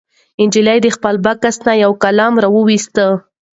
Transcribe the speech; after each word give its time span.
نجلۍ 0.47 0.77
د 0.85 0.87
خپل 0.95 1.15
بکس 1.25 1.55
نه 1.67 1.73
یو 1.83 1.91
قلم 2.03 2.33
راوویست. 2.43 2.95